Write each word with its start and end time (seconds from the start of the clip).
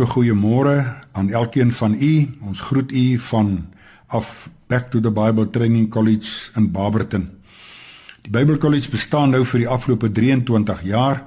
hartlike 0.00 0.32
goeiemôre 0.32 0.96
aan 1.12 1.28
elkeen 1.30 1.72
van 1.72 1.94
u. 1.94 2.28
Ons 2.40 2.60
groet 2.60 2.92
u 2.92 3.18
van 3.18 3.66
af 4.06 4.48
Back 4.66 4.90
to 4.90 5.00
the 5.00 5.10
Bible 5.10 5.50
Training 5.50 5.90
College 5.90 6.50
in 6.56 6.70
Barberton. 6.70 7.28
Die 8.22 8.30
Bybelkollege 8.30 8.90
bestaan 8.90 9.30
nou 9.30 9.44
vir 9.44 9.58
die 9.60 9.68
afgelope 9.68 10.10
23 10.12 10.82
jaar 10.82 11.24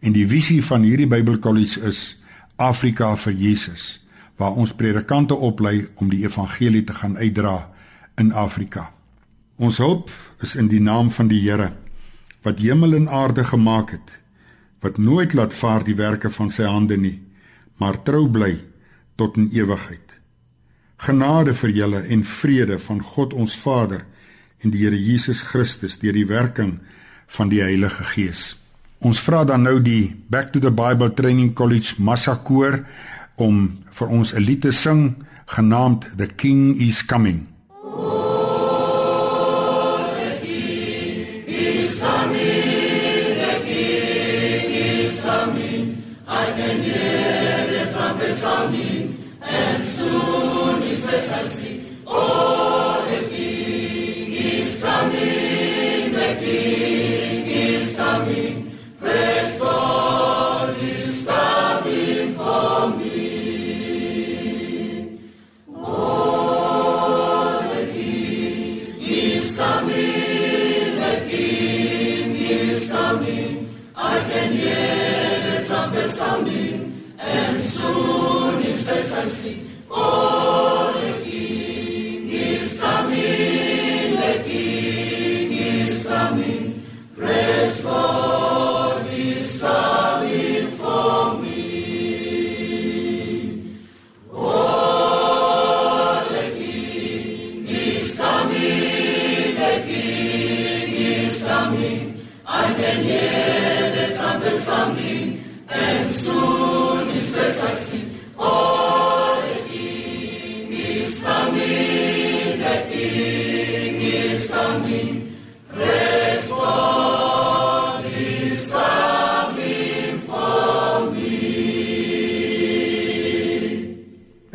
en 0.00 0.12
die 0.12 0.26
visie 0.26 0.64
van 0.64 0.82
hierdie 0.82 1.06
Bybelkollege 1.06 1.80
is 1.86 2.16
Afrika 2.56 3.16
vir 3.16 3.32
Jesus, 3.32 4.00
waar 4.36 4.56
ons 4.56 4.74
predikante 4.74 5.34
oplei 5.34 5.86
om 5.94 6.10
die 6.10 6.24
evangelie 6.24 6.84
te 6.84 6.94
gaan 6.94 7.16
uitdra 7.16 7.68
in 8.18 8.32
Afrika. 8.32 8.90
Ons 9.56 9.78
hulp 9.78 10.10
is 10.42 10.56
in 10.56 10.66
die 10.68 10.80
naam 10.80 11.10
van 11.10 11.28
die 11.28 11.40
Here 11.44 11.70
wat 12.42 12.58
hemel 12.58 12.94
en 12.94 13.08
aarde 13.08 13.44
gemaak 13.44 13.90
het, 13.90 14.18
wat 14.80 14.98
nooit 14.98 15.34
laat 15.34 15.54
vaar 15.54 15.84
die 15.84 15.96
werke 15.98 16.30
van 16.30 16.50
sy 16.50 16.62
hande 16.62 16.96
nie, 16.96 17.25
maar 17.80 18.02
trou 18.02 18.26
bly 18.28 18.56
tot 19.16 19.36
in 19.36 19.48
ewigheid. 19.52 20.14
Genade 20.96 21.54
vir 21.54 21.72
julle 21.76 22.02
en 22.08 22.24
vrede 22.24 22.78
van 22.78 23.02
God 23.02 23.34
ons 23.36 23.56
Vader 23.60 24.04
en 24.64 24.72
die 24.72 24.84
Here 24.84 24.98
Jesus 24.98 25.42
Christus 25.44 25.98
deur 26.00 26.16
die 26.16 26.28
werking 26.28 26.78
van 27.26 27.50
die 27.52 27.60
Heilige 27.60 28.04
Gees. 28.14 28.54
Ons 29.04 29.20
vra 29.20 29.44
dan 29.44 29.66
nou 29.66 29.76
die 29.82 30.16
Back 30.32 30.52
to 30.54 30.60
the 30.60 30.72
Bible 30.72 31.12
Training 31.14 31.52
College 31.54 32.00
Massakoor 32.00 32.80
om 33.36 33.84
vir 33.92 34.08
ons 34.08 34.32
'n 34.32 34.40
lied 34.40 34.62
te 34.62 34.72
sing 34.72 35.26
genaamd 35.46 36.16
The 36.16 36.26
King 36.26 36.80
is 36.80 37.04
Coming. 37.04 37.55
be. 56.46 56.95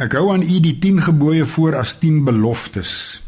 Ek 0.02 0.18
hou 0.18 0.32
aan 0.34 0.42
u 0.42 0.58
die 0.60 0.76
10 0.82 0.98
gebooie 1.06 1.46
voor 1.46 1.76
as 1.80 1.94
10 2.02 2.24
beloftes. 2.26 3.22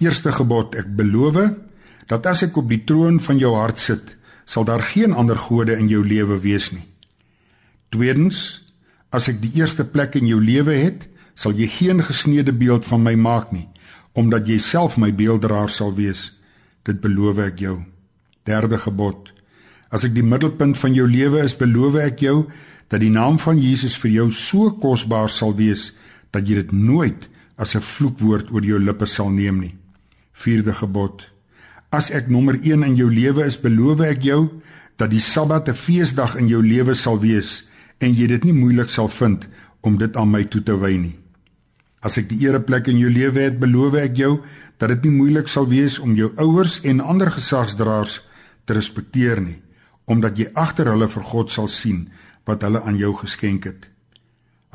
Eerste 0.00 0.32
gebod: 0.32 0.74
Ek 0.74 0.88
beloof 0.96 1.36
dat 2.10 2.26
as 2.26 2.42
ek 2.42 2.56
op 2.56 2.66
die 2.72 2.80
troon 2.82 3.20
van 3.20 3.38
jou 3.38 3.52
hart 3.54 3.78
sit, 3.78 4.16
sal 4.44 4.64
daar 4.64 4.82
geen 4.82 5.12
ander 5.12 5.38
gode 5.38 5.76
in 5.76 5.86
jou 5.92 6.00
lewe 6.02 6.40
wees 6.42 6.72
nie. 6.72 6.82
Tweedens: 7.94 8.64
As 9.14 9.28
ek 9.28 9.38
die 9.44 9.52
eerste 9.60 9.84
plek 9.84 10.16
in 10.18 10.26
jou 10.26 10.40
lewe 10.40 10.74
het, 10.80 11.06
sal 11.42 11.56
jy 11.58 11.66
geen 11.66 12.02
gesneede 12.06 12.52
beeld 12.54 12.86
van 12.86 13.02
my 13.02 13.16
maak 13.18 13.50
nie, 13.50 13.66
omdat 14.14 14.46
jy 14.46 14.60
self 14.62 14.94
my 15.00 15.10
beelddraer 15.10 15.70
sal 15.72 15.90
wees. 15.96 16.30
Dit 16.86 17.00
beloof 17.02 17.40
ek 17.42 17.62
jou. 17.64 17.76
Derde 18.46 18.78
gebod: 18.78 19.32
As 19.90 20.06
ek 20.06 20.14
die 20.14 20.26
middelpunt 20.26 20.78
van 20.78 20.94
jou 20.94 21.08
lewe 21.10 21.42
is, 21.42 21.56
beloof 21.58 21.98
ek 22.02 22.22
jou 22.22 22.36
dat 22.92 23.00
die 23.02 23.10
naam 23.10 23.38
van 23.40 23.58
Jesus 23.58 23.96
vir 23.98 24.10
jou 24.12 24.28
so 24.36 24.70
kosbaar 24.82 25.30
sal 25.32 25.54
wees 25.58 25.90
dat 26.32 26.46
jy 26.48 26.60
dit 26.60 26.72
nooit 26.72 27.28
as 27.56 27.74
'n 27.74 27.80
vloekwoord 27.80 28.52
oor 28.52 28.64
jou 28.64 28.78
lippe 28.78 29.06
sal 29.06 29.30
neem 29.30 29.60
nie. 29.60 29.74
Vierde 30.32 30.74
gebod: 30.74 31.26
As 31.90 32.10
ek 32.10 32.28
nommer 32.28 32.54
1 32.54 32.82
in 32.82 32.96
jou 32.96 33.10
lewe 33.10 33.46
is, 33.46 33.60
beloof 33.60 34.00
ek 34.00 34.22
jou 34.22 34.62
dat 34.96 35.10
die 35.10 35.20
Sabbat 35.20 35.68
'n 35.68 35.74
feesdag 35.74 36.36
in 36.36 36.48
jou 36.48 36.62
lewe 36.62 36.94
sal 36.94 37.18
wees 37.20 37.64
en 37.98 38.14
jy 38.14 38.26
dit 38.26 38.44
nie 38.44 38.52
moeilik 38.52 38.90
sal 38.90 39.08
vind 39.08 39.48
om 39.80 39.98
dit 39.98 40.16
aan 40.16 40.30
my 40.30 40.44
toe 40.44 40.62
te 40.62 40.78
wy 40.78 40.96
nie. 40.96 41.21
As 42.02 42.18
ek 42.18 42.28
die 42.32 42.40
ereplek 42.42 42.90
in 42.90 42.98
jou 42.98 43.10
lewe 43.10 43.46
het, 43.46 43.60
beloof 43.62 43.94
ek 44.02 44.18
jou 44.18 44.32
dat 44.82 44.90
dit 44.90 45.06
nie 45.06 45.14
moeilik 45.20 45.48
sal 45.48 45.68
wees 45.70 46.00
om 46.02 46.16
jou 46.18 46.32
ouers 46.42 46.80
en 46.82 47.00
ander 47.00 47.30
gesagsdraers 47.30 48.18
te 48.66 48.74
respekteer 48.74 49.38
nie, 49.40 49.60
omdat 50.10 50.38
jy 50.38 50.48
agter 50.58 50.90
hulle 50.90 51.06
vir 51.08 51.26
God 51.30 51.54
sal 51.54 51.70
sien 51.70 52.08
wat 52.46 52.66
hulle 52.66 52.82
aan 52.82 52.98
jou 52.98 53.12
geskenk 53.20 53.70
het. 53.70 53.86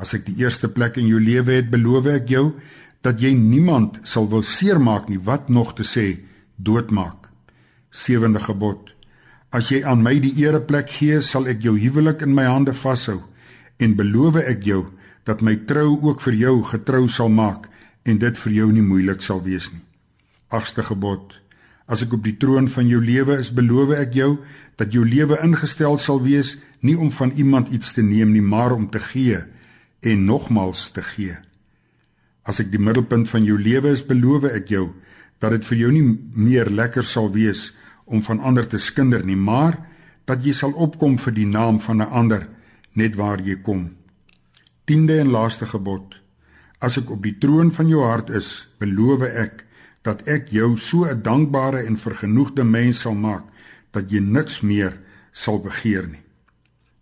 As 0.00 0.14
ek 0.16 0.24
die 0.28 0.38
eerste 0.40 0.70
plek 0.72 0.96
in 0.96 1.08
jou 1.10 1.20
lewe 1.20 1.58
het, 1.58 1.68
beloof 1.68 2.08
ek 2.14 2.32
jou 2.32 2.44
dat 3.04 3.20
jy 3.20 3.34
niemand 3.36 4.00
sal 4.08 4.28
wil 4.32 4.42
seermaak 4.42 5.10
nie, 5.12 5.20
wat 5.20 5.50
nog 5.52 5.74
te 5.76 5.84
sê 5.84 6.22
doodmaak. 6.56 7.28
Sewende 7.90 8.40
gebod: 8.40 8.94
As 9.52 9.70
jy 9.72 9.82
aan 9.84 10.02
my 10.02 10.16
die 10.22 10.34
ereplek 10.40 10.90
gee, 10.96 11.20
sal 11.20 11.48
ek 11.48 11.60
jou 11.64 11.76
huwelik 11.76 12.24
in 12.24 12.34
my 12.34 12.48
hande 12.48 12.72
vashou 12.72 13.20
en 13.78 13.94
beloof 13.94 14.40
ek 14.42 14.64
jou 14.66 14.86
dat 15.28 15.44
my 15.44 15.58
trou 15.68 15.98
ook 16.00 16.22
vir 16.24 16.38
jou 16.40 16.54
getrou 16.64 17.04
sal 17.12 17.28
maak 17.28 17.68
en 18.08 18.16
dit 18.18 18.38
vir 18.44 18.52
jou 18.52 18.70
nie 18.72 18.84
moeilik 18.84 19.20
sal 19.22 19.42
wees 19.44 19.68
nie. 19.72 19.84
Agste 20.48 20.82
gebod: 20.82 21.34
As 21.84 22.02
ek 22.04 22.14
op 22.16 22.24
die 22.24 22.36
troon 22.40 22.68
van 22.72 22.88
jou 22.88 23.00
lewe 23.04 23.36
is, 23.40 23.52
beloof 23.52 23.92
ek 23.98 24.16
jou 24.16 24.38
dat 24.80 24.94
jou 24.94 25.04
lewe 25.04 25.36
ingestel 25.44 25.98
sal 26.00 26.22
wees 26.24 26.56
nie 26.80 26.96
om 26.96 27.10
van 27.12 27.34
iemand 27.36 27.68
iets 27.74 27.92
te 27.92 28.02
neem 28.02 28.32
nie, 28.32 28.44
maar 28.44 28.72
om 28.72 28.88
te 28.88 29.00
gee 29.02 29.42
en 30.00 30.24
nogmals 30.24 30.90
te 30.94 31.02
gee. 31.02 31.36
As 32.48 32.62
ek 32.62 32.70
die 32.72 32.80
middelpunt 32.80 33.28
van 33.28 33.44
jou 33.44 33.58
lewe 33.58 33.92
is, 33.92 34.04
beloof 34.06 34.46
ek 34.48 34.70
jou 34.72 34.86
dat 35.42 35.52
dit 35.56 35.66
vir 35.68 35.78
jou 35.82 35.90
nie 35.92 36.06
meer 36.34 36.70
lekker 36.70 37.04
sal 37.04 37.28
wees 37.34 37.72
om 38.06 38.22
van 38.24 38.40
ander 38.40 38.66
te 38.66 38.78
skinder 38.78 39.24
nie, 39.26 39.36
maar 39.36 39.76
dat 40.24 40.44
jy 40.44 40.54
sal 40.56 40.72
opkom 40.72 41.18
vir 41.18 41.34
die 41.34 41.46
naam 41.46 41.80
van 41.80 42.00
'n 42.00 42.10
ander 42.10 42.48
net 42.94 43.16
waar 43.16 43.40
jy 43.40 43.60
kom. 43.62 43.97
10de 44.90 45.20
en 45.20 45.30
laaste 45.30 45.66
gebod. 45.66 46.16
As 46.80 46.96
ek 46.96 47.10
op 47.10 47.22
die 47.22 47.38
troon 47.38 47.70
van 47.74 47.88
jou 47.88 48.04
hart 48.04 48.30
is, 48.30 48.68
beloof 48.78 49.22
ek 49.28 49.64
dat 50.02 50.22
ek 50.28 50.48
jou 50.48 50.76
so 50.76 51.04
'n 51.04 51.22
dankbare 51.22 51.84
en 51.84 51.96
vergenoegde 51.96 52.64
mens 52.64 53.00
sal 53.00 53.14
maak 53.14 53.44
dat 53.92 54.10
jy 54.10 54.20
niks 54.20 54.60
meer 54.60 54.98
sal 55.32 55.60
begeer 55.60 56.06
nie 56.06 56.24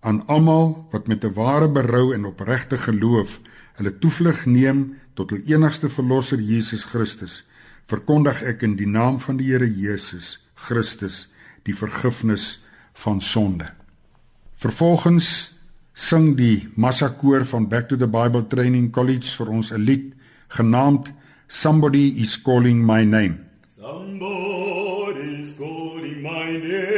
aan 0.07 0.23
almal 0.27 0.87
wat 0.93 1.07
met 1.07 1.25
'n 1.25 1.33
ware 1.33 1.69
berou 1.69 2.15
en 2.15 2.25
opregte 2.25 2.77
geloof 2.77 3.41
hulle 3.79 3.99
toevlug 3.99 4.47
neem 4.47 4.99
tot 5.15 5.31
hul 5.31 5.43
enigste 5.47 5.89
verlosser 5.89 6.39
Jesus 6.39 6.85
Christus 6.85 7.45
verkondig 7.87 8.43
ek 8.43 8.63
in 8.63 8.77
die 8.77 8.87
naam 8.87 9.21
van 9.21 9.37
die 9.37 9.51
Here 9.51 9.67
Jesus 9.67 10.39
Christus 10.55 11.29
die 11.63 11.75
vergifnis 11.75 12.63
van 12.93 13.21
sonde 13.21 13.67
vervolgens 14.57 15.56
sing 15.97 16.35
die 16.37 16.69
massakoor 16.77 17.47
van 17.49 17.69
Back 17.73 17.89
to 17.89 17.97
the 17.97 18.07
Bible 18.07 18.45
Training 18.45 18.91
College 18.93 19.33
vir 19.39 19.49
ons 19.49 19.73
'n 19.73 19.81
lied 19.81 20.13
genaamd 20.53 21.09
Somebody 21.49 22.21
is 22.21 22.37
calling 22.37 22.83
my 22.85 23.05
name. 23.05 23.47
Somebody 23.79 25.43
is 25.43 25.53
calling 25.57 26.21
my 26.21 26.59
name 26.59 26.96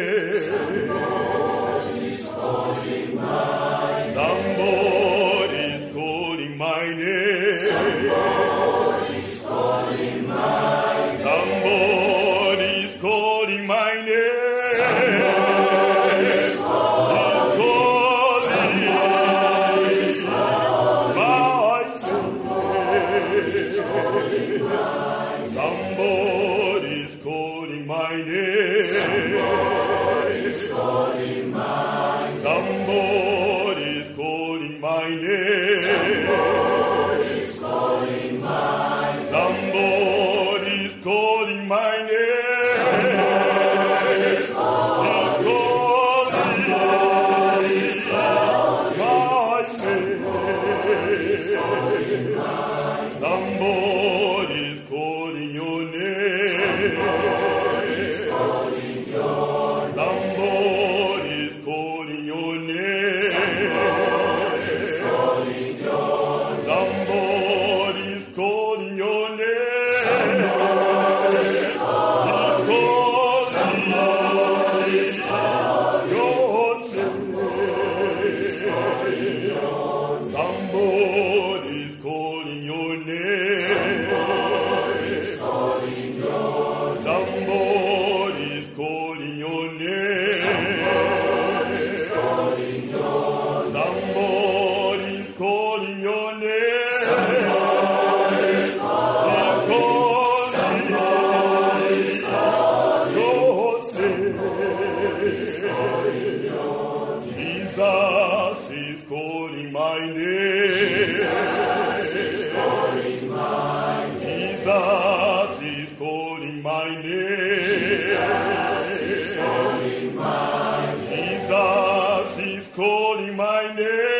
calling 122.78 123.34
my 123.34 123.74
name. 123.74 124.17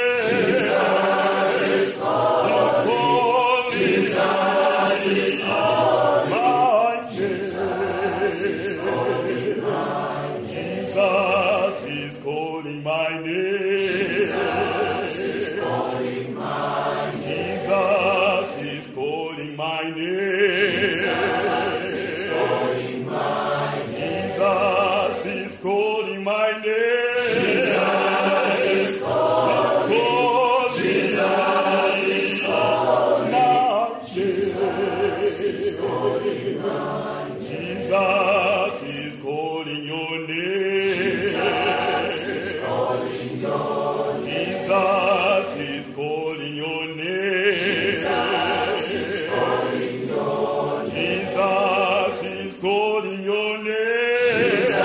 Jesus 53.65 54.77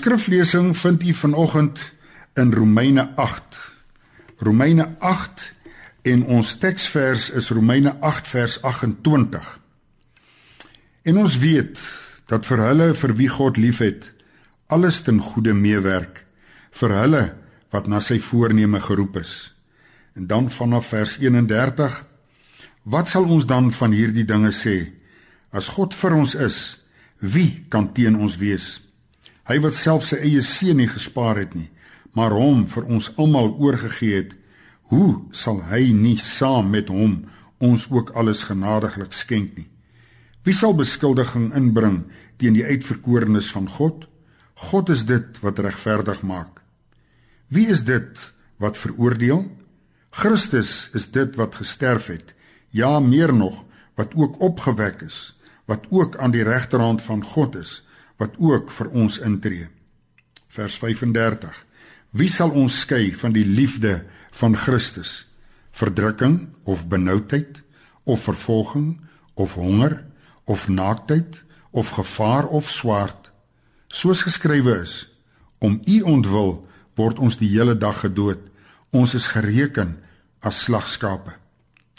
skriflesing 0.00 0.72
vind 0.76 1.02
u 1.02 1.14
vanoggend 1.14 1.80
in 2.40 2.52
Romeine 2.52 3.12
8. 3.16 3.58
Romeine 4.38 4.94
8 4.98 5.52
en 6.02 6.24
ons 6.24 6.54
teksvers 6.56 7.28
is 7.36 7.50
Romeine 7.52 7.92
8 8.00 8.28
vers 8.28 8.62
28. 8.62 9.58
En 11.02 11.20
ons 11.20 11.38
weet 11.38 11.82
dat 12.32 12.48
vir 12.48 12.64
hulle 12.64 12.88
vir 12.96 13.14
wie 13.18 13.28
God 13.28 13.60
liefhet, 13.60 14.12
alles 14.72 15.02
ten 15.04 15.20
goeie 15.20 15.52
meewerk 15.52 16.24
vir 16.80 16.96
hulle 16.96 17.24
wat 17.70 17.90
na 17.90 18.00
sy 18.00 18.16
voorneme 18.24 18.80
geroep 18.80 19.20
is. 19.20 19.52
En 20.16 20.26
dan 20.26 20.48
vanaf 20.50 20.94
vers 20.94 21.18
31 21.20 22.04
Wat 22.82 23.08
sal 23.08 23.28
ons 23.28 23.44
dan 23.44 23.68
van 23.76 23.92
hierdie 23.92 24.24
dinge 24.24 24.54
sê? 24.56 24.92
As 25.52 25.68
God 25.68 25.92
vir 25.92 26.14
ons 26.16 26.32
is, 26.34 26.80
wie 27.20 27.66
kan 27.68 27.90
teen 27.92 28.16
ons 28.16 28.38
wees? 28.40 28.78
Hy 29.50 29.56
wat 29.64 29.74
self 29.74 30.04
sy 30.06 30.20
eie 30.22 30.44
seun 30.46 30.78
nie 30.78 30.86
gespaar 30.86 31.40
het 31.40 31.56
nie, 31.58 31.66
maar 32.14 32.30
hom 32.38 32.68
vir 32.70 32.84
ons 32.86 33.08
almal 33.18 33.48
oorgegee 33.58 34.20
het, 34.20 34.36
hoe 34.94 35.24
sal 35.34 35.58
hy 35.66 35.88
nie 35.90 36.18
saam 36.22 36.70
met 36.70 36.90
hom 36.90 37.24
ons 37.58 37.88
ook 37.90 38.12
alles 38.14 38.44
genadiglik 38.46 39.10
skenk 39.10 39.56
nie? 39.58 39.66
Wie 40.46 40.54
sal 40.54 40.76
beskuldiging 40.78 41.50
inbring 41.58 42.04
teen 42.38 42.54
die 42.54 42.62
uitverkorenes 42.62 43.50
van 43.50 43.66
God? 43.66 44.06
God 44.70 44.94
is 44.94 45.02
dit 45.10 45.42
wat 45.42 45.58
regverdig 45.58 46.22
maak. 46.22 46.62
Wie 47.50 47.66
is 47.74 47.82
dit 47.82 48.22
wat 48.62 48.78
veroordeel? 48.78 49.48
Christus 50.14 50.92
is 50.94 51.10
dit 51.10 51.34
wat 51.34 51.58
gesterf 51.58 52.06
het, 52.14 52.34
ja 52.70 53.00
meer 53.02 53.34
nog, 53.34 53.64
wat 53.98 54.14
ook 54.14 54.38
opgewek 54.38 55.02
is, 55.10 55.34
wat 55.66 55.90
ook 55.90 56.20
aan 56.22 56.38
die 56.38 56.46
regterhand 56.46 57.02
van 57.02 57.24
God 57.26 57.58
is, 57.58 57.80
wat 58.20 58.36
ook 58.38 58.70
vir 58.76 58.90
ons 58.92 59.18
intree. 59.24 59.66
Vers 60.52 60.76
35. 60.82 61.56
Wie 62.10 62.28
sal 62.28 62.52
ons 62.52 62.82
skei 62.84 63.14
van 63.16 63.32
die 63.32 63.46
liefde 63.46 64.02
van 64.36 64.56
Christus? 64.58 65.24
Verdrukking 65.70 66.50
of 66.68 66.88
benoudheid 66.90 67.62
of 68.04 68.22
vervolging 68.26 68.98
of 69.34 69.54
honger 69.54 70.02
of 70.44 70.68
naaktheid 70.68 71.42
of 71.70 71.94
gevaar 71.96 72.46
of 72.46 72.68
swaard? 72.68 73.30
Soos 73.88 74.22
geskrywe 74.26 74.80
is, 74.82 75.08
om 75.58 75.80
u 75.86 76.00
ontwil 76.02 76.58
word 76.98 77.18
ons 77.18 77.38
die 77.40 77.48
hele 77.50 77.74
dag 77.78 78.02
gedood. 78.04 78.42
Ons 78.90 79.14
is 79.14 79.30
gereken 79.30 79.96
as 80.42 80.64
slagskape. 80.66 81.32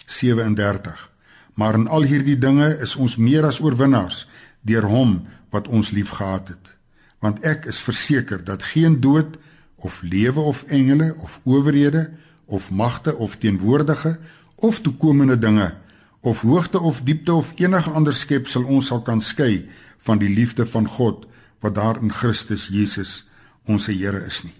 37. 0.05 1.09
Maar 1.55 1.79
in 1.79 1.87
al 1.87 2.05
hierdie 2.07 2.37
dinge 2.39 2.67
is 2.83 2.95
ons 2.95 3.17
meer 3.17 3.47
as 3.47 3.59
oorwinnaars 3.63 4.25
deur 4.67 4.85
hom 4.85 5.21
wat 5.51 5.67
ons 5.67 5.91
liefgehad 5.91 6.47
het. 6.47 6.73
Want 7.19 7.43
ek 7.45 7.67
is 7.69 7.81
verseker 7.83 8.43
dat 8.43 8.63
geen 8.73 8.99
dood 9.03 9.37
of 9.75 10.01
lewe 10.01 10.39
of 10.39 10.63
engele 10.67 11.15
of 11.21 11.39
owerhede 11.43 12.09
of 12.45 12.71
magte 12.71 13.15
of 13.15 13.37
teenwoordige 13.37 14.19
of 14.55 14.81
toekomende 14.81 15.37
dinge 15.37 15.73
of 16.21 16.41
hoogte 16.41 16.79
of 16.79 17.01
diepte 17.01 17.33
of 17.33 17.53
enige 17.55 17.89
ander 17.89 18.13
skepsel 18.13 18.63
ons 18.63 18.91
sal 18.91 19.01
kan 19.01 19.21
skei 19.21 19.69
van 20.05 20.21
die 20.21 20.29
liefde 20.29 20.65
van 20.65 20.87
God 20.87 21.25
wat 21.61 21.75
daar 21.75 22.01
in 22.01 22.13
Christus 22.13 22.67
Jesus 22.69 23.21
ons 23.65 23.85
Here 23.85 24.25
is 24.25 24.43
nie. 24.43 24.53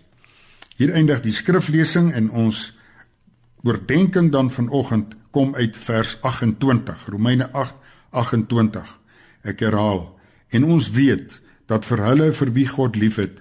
Hier 0.77 0.93
eindig 0.93 1.21
die 1.21 1.33
skriflesing 1.33 2.11
en 2.13 2.29
ons 2.29 2.71
oordeenking 3.65 4.31
dan 4.31 4.51
vanoggend 4.51 5.13
kom 5.31 5.55
uit 5.55 5.77
vers 5.77 6.17
28 6.21 7.05
Romeine 7.09 7.49
8:28 7.53 8.97
Ek 9.43 9.59
herhaal 9.59 10.20
en 10.51 10.67
ons 10.67 10.89
weet 10.91 11.39
dat 11.71 11.87
vir 11.87 12.03
hulle 12.05 12.31
vir 12.35 12.51
wie 12.55 12.67
God 12.67 12.95
liefhet 12.99 13.39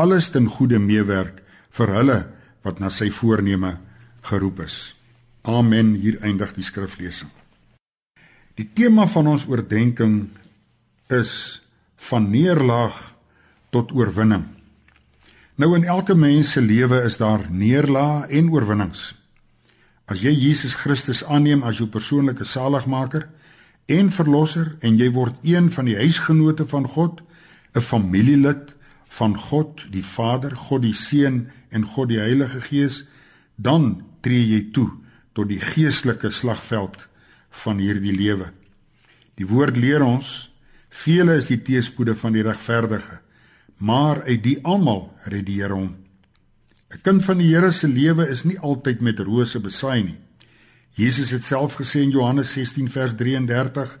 alles 0.00 0.30
ten 0.32 0.48
goeie 0.48 0.80
meewerk 0.80 1.42
vir 1.72 1.92
hulle 1.96 2.18
wat 2.64 2.80
na 2.80 2.90
sy 2.92 3.10
voorneme 3.10 3.76
geroep 4.28 4.62
is. 4.64 4.94
Amen. 5.42 5.96
Hier 5.98 6.20
eindig 6.22 6.52
die 6.54 6.64
skriflesing. 6.64 7.30
Die 8.54 8.68
tema 8.68 9.06
van 9.10 9.32
ons 9.32 9.46
oordeenking 9.48 10.28
is 11.10 11.62
van 12.08 12.28
neerlaag 12.30 12.98
tot 13.72 13.92
oorwinning. 13.96 14.44
Nou 15.56 15.74
in 15.76 15.84
elke 15.84 16.14
mens 16.14 16.54
se 16.54 16.62
lewe 16.62 17.02
is 17.06 17.18
daar 17.20 17.44
neerlae 17.50 18.28
en 18.28 18.50
oorwinnings. 18.52 19.12
As 20.06 20.22
jy 20.24 20.32
Jesus 20.34 20.76
Christus 20.80 21.22
aanneem 21.24 21.62
as 21.64 21.80
jou 21.80 21.88
persoonlike 21.88 22.44
saligmaker 22.44 23.28
en 23.86 24.10
verlosser 24.10 24.76
en 24.80 24.98
jy 24.98 25.10
word 25.10 25.34
een 25.42 25.70
van 25.72 25.88
die 25.88 25.96
huisgenote 25.96 26.66
van 26.66 26.86
God, 26.88 27.20
'n 27.74 27.80
familielid 27.80 28.74
van 29.08 29.36
God 29.38 29.86
die 29.90 30.04
Vader, 30.04 30.56
God 30.56 30.82
die 30.82 30.94
Seun 30.94 31.50
en 31.70 31.84
God 31.84 32.08
die 32.08 32.20
Heilige 32.20 32.60
Gees, 32.60 33.04
dan 33.56 34.02
tree 34.20 34.46
jy 34.46 34.70
toe 34.72 34.90
tot 35.32 35.48
die 35.48 35.60
geestelike 35.60 36.30
slagveld 36.30 37.08
van 37.50 37.78
hierdie 37.78 38.12
lewe. 38.12 38.52
Die 39.34 39.46
woord 39.46 39.76
leer 39.76 40.04
ons 40.04 40.50
vele 40.88 41.36
is 41.40 41.48
die 41.48 41.60
teëspoede 41.64 42.14
van 42.14 42.32
die 42.32 42.44
regverdige, 42.44 43.20
maar 43.78 44.22
uit 44.22 44.42
die 44.44 44.58
almal 44.62 45.10
red 45.24 45.46
die 45.46 45.60
Here 45.60 45.74
hom. 45.74 45.96
'n 46.92 47.00
Kind 47.02 47.24
van 47.24 47.38
die 47.38 47.48
Here 47.48 47.72
se 47.72 47.88
lewe 47.88 48.28
is 48.28 48.44
nie 48.44 48.58
altyd 48.58 49.00
met 49.00 49.18
rose 49.18 49.60
besaai 49.60 50.02
nie. 50.02 50.20
Jesus 50.92 51.30
het 51.32 51.44
self 51.44 51.78
gesê 51.80 52.02
in 52.04 52.12
Johannes 52.12 52.52
16 52.52 52.90
vers 52.92 53.14
33: 53.16 53.98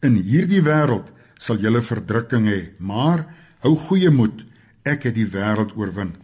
In 0.00 0.16
hierdie 0.16 0.62
wêreld 0.64 1.12
sal 1.36 1.60
julle 1.60 1.82
verdrukking 1.84 2.48
hê, 2.48 2.60
maar 2.78 3.26
hou 3.60 3.74
goeie 3.76 4.10
moed, 4.10 4.46
ek 4.88 5.04
het 5.08 5.16
die 5.18 5.28
wêreld 5.28 5.74
oorwin. 5.76 6.14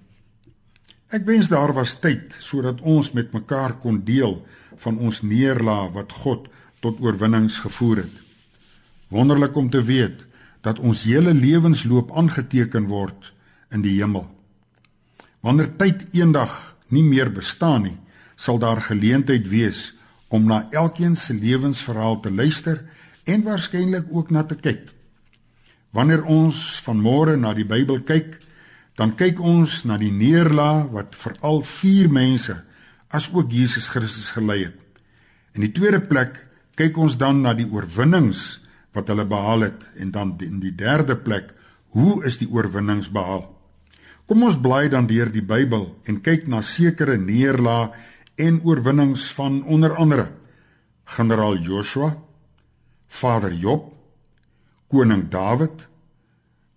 Ek 1.13 1.27
wens 1.29 1.51
daar 1.53 1.75
was 1.77 1.99
tyd 2.01 2.33
sodat 2.41 2.81
ons 2.81 3.13
met 3.13 3.35
mekaar 3.37 3.77
kon 3.83 4.01
deel 4.05 4.41
van 4.81 4.97
ons 4.99 5.21
neerlaag 5.23 5.93
wat 5.95 6.13
God 6.25 6.49
tot 6.81 7.01
oorwinnings 7.01 7.61
gevoer 7.65 8.05
het. 8.05 8.17
Wonderlik 9.13 9.57
om 9.57 9.69
te 9.71 9.85
weet 9.85 10.25
dat 10.65 10.81
ons 10.81 11.05
hele 11.07 11.35
lewensloop 11.37 12.11
aangeteken 12.17 12.89
word 12.91 13.31
in 13.71 13.85
die 13.85 13.99
hemel. 14.01 14.27
Wanneer 15.45 15.71
tyd 15.79 16.09
eendag 16.17 16.57
nie 16.91 17.05
meer 17.05 17.31
bestaan 17.31 17.87
nie, 17.87 17.99
sal 18.37 18.59
daar 18.59 18.83
geleentheid 18.83 19.47
wees 19.49 19.93
om 20.29 20.47
na 20.47 20.67
elkeen 20.71 21.17
se 21.17 21.35
lewensverhaal 21.35 22.21
te 22.21 22.33
luister 22.33 22.83
en 23.25 23.43
waarskynlik 23.47 24.07
ook 24.11 24.31
na 24.31 24.43
te 24.45 24.57
kyk. 24.59 24.91
Wanneer 25.91 26.25
ons 26.25 26.81
van 26.85 26.99
môre 27.01 27.37
na 27.37 27.55
die 27.55 27.67
Bybel 27.67 28.03
kyk, 28.05 28.39
dan 28.97 29.15
kyk 29.17 29.41
ons 29.41 29.83
na 29.85 29.99
die 30.01 30.13
neerlaag 30.13 30.91
wat 30.95 31.17
veral 31.19 31.63
vier 31.63 32.09
mense 32.13 32.57
as 33.13 33.29
ook 33.33 33.53
Jesus 33.53 33.91
Christus 33.93 34.33
gelei 34.35 34.67
het. 34.67 34.79
In 35.55 35.65
die 35.65 35.73
tweede 35.73 36.01
plek 36.01 36.41
kyk 36.77 36.99
ons 37.01 37.17
dan 37.21 37.43
na 37.45 37.55
die 37.57 37.69
oorwinnings 37.69 38.59
wat 38.97 39.09
hulle 39.13 39.27
behaal 39.29 39.69
het 39.69 39.85
en 40.01 40.11
dan 40.13 40.35
in 40.45 40.61
die 40.61 40.75
derde 40.75 41.17
plek, 41.17 41.53
hoe 41.97 42.25
is 42.29 42.41
die 42.41 42.49
oorwinnings 42.49 43.09
behaal? 43.13 43.45
Kom 44.27 44.43
ons 44.43 44.59
bly 44.59 44.89
dan 44.93 45.07
deur 45.07 45.31
die 45.31 45.45
Bybel 45.45 45.87
en 46.11 46.21
kyk 46.25 46.49
na 46.51 46.63
sekere 46.65 47.17
neerlaag 47.21 47.95
en 48.37 48.61
oorwinnings 48.65 49.33
van 49.35 49.63
onder 49.65 49.97
andere 49.97 50.31
generaal 51.07 51.57
Joshua, 51.57 52.17
vader 53.07 53.53
Job, 53.55 53.93
koning 54.91 55.29
Dawid, 55.31 55.87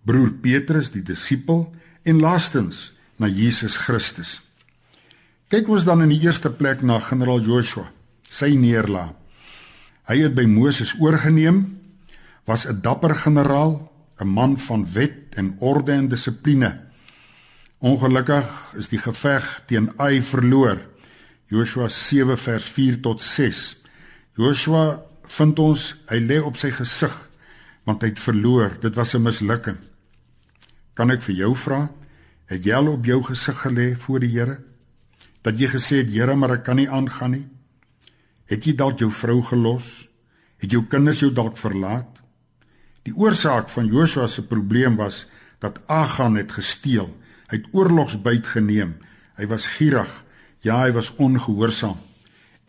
broer 0.06 0.30
Petrus 0.42 0.90
die 0.94 1.02
disipel 1.02 1.66
en 2.02 2.20
laastens 2.22 2.90
na 3.20 3.28
Jesus 3.28 3.76
Christus. 3.76 4.38
Kyk 5.50 5.68
ons 5.68 5.84
dan 5.84 6.04
in 6.04 6.12
die 6.14 6.22
eerste 6.22 6.52
plek 6.54 6.84
na 6.86 7.00
generaal 7.02 7.42
Joshua, 7.42 7.88
sy 8.30 8.54
neerlaag. 8.54 9.16
Hy 10.10 10.16
het 10.24 10.34
by 10.34 10.46
Moses 10.50 10.94
oorgeneem, 10.98 11.78
was 12.46 12.66
'n 12.66 12.80
dapper 12.82 13.14
generaal, 13.14 13.90
'n 14.18 14.26
man 14.26 14.58
van 14.58 14.86
wet 14.92 15.34
en 15.38 15.56
orde 15.58 15.92
en 15.92 16.08
dissipline. 16.08 16.80
Ongelukkig 17.78 18.74
is 18.76 18.88
die 18.88 18.98
geveg 18.98 19.62
teen 19.66 19.92
Ai 19.98 20.22
verloor. 20.22 20.89
Joshua 21.50 21.88
7 21.88 22.36
vers 22.38 22.64
4 22.70 23.00
tot 23.02 23.22
6. 23.22 23.60
Joshua 24.38 25.00
vind 25.26 25.58
ons 25.58 25.86
hy 26.06 26.20
lê 26.22 26.38
op 26.38 26.58
sy 26.60 26.70
gesig 26.70 27.16
want 27.88 28.04
hy 28.04 28.12
het 28.12 28.22
verloor. 28.22 28.76
Dit 28.78 28.94
was 28.94 29.14
'n 29.14 29.22
mislukking. 29.22 29.78
Kan 30.94 31.10
ek 31.10 31.22
vir 31.22 31.34
jou 31.34 31.54
vra, 31.56 31.90
het 32.46 32.64
jy 32.64 32.74
al 32.74 32.92
op 32.92 33.04
jou 33.04 33.22
gesig 33.22 33.56
gelê 33.66 33.96
voor 33.96 34.20
die 34.20 34.28
Here? 34.28 34.60
Dat 35.42 35.58
jy 35.58 35.66
gesê 35.66 35.96
het, 36.04 36.10
Here, 36.10 36.34
maar 36.36 36.52
ek 36.52 36.64
kan 36.64 36.76
nie 36.76 36.88
aangaan 36.88 37.30
nie. 37.30 37.48
Het 38.46 38.64
jy 38.64 38.74
dalk 38.76 38.98
jou 38.98 39.10
vrou 39.10 39.42
gelos? 39.42 40.08
Het 40.58 40.70
jou 40.70 40.84
kinders 40.86 41.20
jou 41.20 41.32
dalk 41.32 41.56
verlaat? 41.56 42.20
Die 43.02 43.14
oorsaak 43.16 43.68
van 43.68 43.86
Joshua 43.86 44.26
se 44.26 44.42
probleem 44.42 44.96
was 44.96 45.26
dat 45.58 45.80
Agan 45.86 46.36
het 46.36 46.52
gesteel. 46.52 47.08
Hy 47.48 47.56
het 47.56 47.66
oorlogsbyt 47.72 48.46
geneem. 48.46 48.94
Hy 49.36 49.46
was 49.46 49.66
gierig. 49.66 50.24
Ja, 50.60 50.82
hy 50.84 50.92
was 50.92 51.12
ongehoorsaam. 51.16 51.98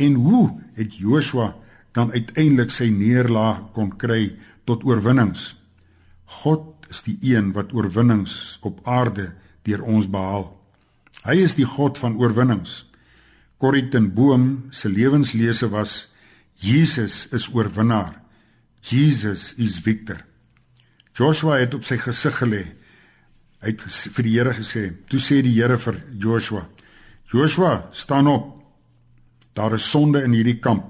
En 0.01 0.13
hoe 0.13 0.45
het 0.77 0.95
Joshua 0.95 1.55
dan 1.91 2.11
uiteindelik 2.11 2.71
sy 2.71 2.89
neerlaag 2.93 3.71
kon 3.75 3.91
kry 3.99 4.31
tot 4.65 4.85
oorwinnings? 4.87 5.51
God 6.41 6.87
is 6.91 7.03
die 7.03 7.17
een 7.33 7.51
wat 7.55 7.73
oorwinnings 7.75 8.57
op 8.67 8.79
aarde 8.87 9.31
deur 9.67 9.83
ons 9.83 10.07
behaal. 10.09 10.47
Hy 11.27 11.37
is 11.43 11.57
die 11.59 11.67
God 11.67 11.99
van 12.01 12.17
oorwinnings. 12.17 12.85
Corrie 13.61 13.89
ten 13.93 14.09
Boom 14.15 14.71
se 14.73 14.89
lewenslese 14.89 15.69
was 15.69 16.07
Jesus 16.61 17.27
is 17.31 17.47
oorwinnaar. 17.53 18.21
Jesus 18.81 19.53
is 19.57 19.77
victor. 19.79 20.23
Joshua 21.13 21.59
het 21.61 21.73
op 21.77 21.85
sy 21.85 21.99
gesig 22.01 22.39
gelê. 22.41 22.63
Hy 23.61 23.73
het 23.73 23.83
vir 23.85 24.25
die 24.25 24.35
Here 24.39 24.53
gesê, 24.57 24.87
toe 25.09 25.19
sê 25.21 25.41
die 25.45 25.53
Here 25.53 25.77
vir 25.77 25.99
Joshua: 26.17 26.63
"Joshua, 27.31 27.87
staan 27.91 28.27
op. 28.27 28.63
Daar 29.53 29.73
is 29.73 29.89
sonde 29.89 30.23
in 30.23 30.31
hierdie 30.31 30.59
kamp. 30.59 30.85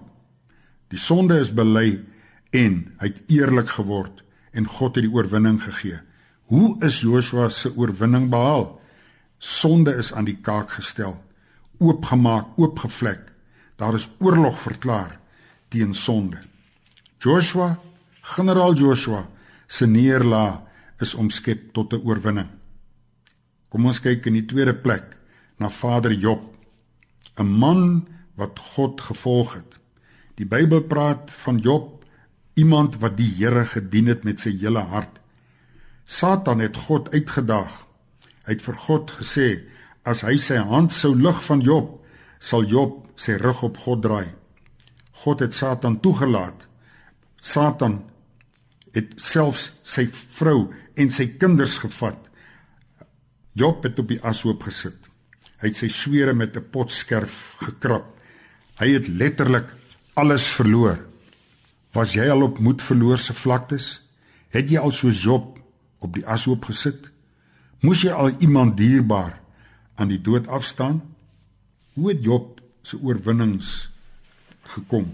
Die 0.88 1.00
sonde 1.00 1.40
is 1.40 1.54
bely 1.54 2.02
en 2.50 2.96
hy 2.98 3.08
het 3.08 3.22
eerlik 3.28 3.70
geword 3.70 4.24
en 4.52 4.66
God 4.66 4.96
het 4.96 5.06
die 5.06 5.14
oorwinning 5.14 5.62
gegee." 5.62 6.00
Hoe 6.52 6.76
is 6.84 7.00
Joshua 7.02 7.50
se 7.50 7.70
oorwinning 7.78 8.30
behaal? 8.30 8.82
Sonde 9.38 9.94
is 9.96 10.10
aan 10.14 10.26
die 10.28 10.36
kaak 10.36 10.74
gestel, 10.76 11.16
oopgemaak, 11.80 12.58
oopgevlek. 12.60 13.32
Daar 13.80 13.94
is 13.94 14.10
oorlog 14.20 14.60
verklaar 14.60 15.20
teen 15.70 15.94
sonde. 15.94 16.38
Joshua, 17.24 17.80
generaal 18.22 18.76
Joshua 18.76 19.30
se 19.68 19.88
neerlaag 19.88 20.60
is 21.00 21.14
omskep 21.14 21.72
tot 21.74 21.94
'n 21.94 22.04
oorwinning. 22.04 22.50
Kom 23.70 23.86
ons 23.86 24.02
kyk 24.02 24.26
in 24.26 24.34
die 24.34 24.46
tweede 24.46 24.76
plek 24.76 25.18
na 25.62 25.70
Vader 25.70 26.14
Job, 26.14 26.42
'n 27.38 27.46
man 27.46 28.08
wat 28.36 28.60
God 28.60 29.02
gevolg 29.02 29.54
het. 29.54 29.80
Die 30.36 30.46
Bybel 30.46 30.82
praat 30.82 31.32
van 31.32 31.58
Job, 31.58 32.06
iemand 32.54 32.98
wat 32.98 33.18
die 33.18 33.30
Here 33.38 33.66
gedien 33.66 34.08
het 34.08 34.24
met 34.24 34.40
sy 34.40 34.58
hele 34.58 34.80
hart. 34.80 35.20
Satan 36.04 36.60
het 36.60 36.78
God 36.78 37.12
uitgedaag. 37.14 37.88
Hy 38.46 38.52
het 38.58 38.62
vir 38.62 38.76
God 38.76 39.12
gesê 39.12 39.64
as 40.04 40.22
hy 40.22 40.38
sy 40.38 40.58
hand 40.58 40.92
sou 40.92 41.16
lig 41.16 41.44
van 41.46 41.62
Job, 41.62 42.02
sal 42.40 42.64
Job 42.64 43.06
sy 43.16 43.38
rug 43.38 43.64
op 43.64 43.78
God 43.78 44.02
draai. 44.02 44.34
God 45.12 45.40
het 45.40 45.54
Satan 45.54 46.00
toegelaat. 46.00 46.68
Satan 47.38 48.02
het 48.92 49.14
selfs 49.16 49.72
sy 49.84 50.10
vrou 50.32 50.74
en 50.96 51.10
sy 51.10 51.28
kinders 51.38 51.78
gevat. 51.78 52.18
Job 53.54 53.84
het 53.84 54.00
op 54.00 54.08
die 54.08 54.22
ashoop 54.24 54.64
gesit. 54.64 55.11
Hy 55.62 55.70
het 55.70 55.78
sy 55.78 55.92
swere 55.94 56.34
met 56.34 56.58
'n 56.58 56.70
potskerf 56.74 57.56
gekrap. 57.62 58.18
Hy 58.80 58.88
het 58.98 59.08
letterlik 59.08 59.70
alles 60.14 60.48
verloor. 60.48 60.98
Was 61.94 62.14
jy 62.14 62.30
al 62.30 62.42
op 62.42 62.60
moed 62.60 62.82
verloor 62.82 63.18
se 63.18 63.34
vlaktes? 63.34 64.02
Het 64.50 64.70
jy 64.70 64.78
al 64.80 64.92
soos 64.92 65.24
Job 65.24 65.60
op 66.00 66.14
die 66.14 66.26
ashoop 66.26 66.66
gesit? 66.66 67.10
Moes 67.82 68.02
jy 68.02 68.12
al 68.12 68.32
iemand 68.40 68.78
dierbaar 68.78 69.40
aan 69.96 70.08
die 70.08 70.22
dood 70.22 70.48
afstaan? 70.48 71.02
Hoe 71.94 72.10
het 72.10 72.24
Job 72.24 72.62
se 72.82 72.98
oorwinnings 72.98 73.90
gekom? 74.64 75.14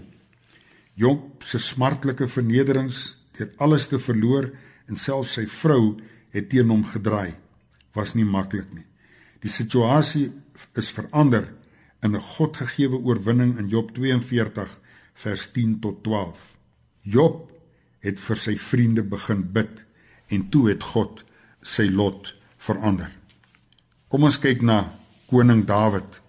Job 0.94 1.42
se 1.42 1.58
smartlike 1.58 2.28
vernederings 2.28 3.16
deur 3.36 3.50
alles 3.56 3.88
te 3.88 3.98
verloor 3.98 4.50
en 4.88 4.96
selfs 4.96 5.32
sy 5.32 5.46
vrou 5.46 6.00
het 6.30 6.48
teen 6.50 6.68
hom 6.68 6.84
gedraai 6.84 7.34
was 7.94 8.14
nie 8.14 8.26
maklik 8.26 8.72
nie. 8.74 8.84
Die 9.42 9.50
situasie 9.50 10.32
is 10.74 10.90
verander 10.90 11.48
in 12.02 12.14
'n 12.14 12.20
Godgegewe 12.20 12.96
oorwinning 12.96 13.58
in 13.58 13.68
Job 13.68 13.90
42 13.94 14.78
vers 15.14 15.50
10 15.52 15.80
tot 15.80 16.02
12. 16.02 16.56
Job 17.02 17.50
het 18.00 18.20
vir 18.20 18.36
sy 18.36 18.56
vriende 18.56 19.02
begin 19.02 19.52
bid 19.52 19.84
en 20.28 20.48
toe 20.48 20.68
het 20.68 20.82
God 20.82 21.24
sy 21.62 21.88
lot 21.90 22.34
verander. 22.56 23.10
Kom 24.08 24.24
ons 24.24 24.38
kyk 24.38 24.62
na 24.62 24.94
koning 25.28 25.66
Dawid. 25.66 26.20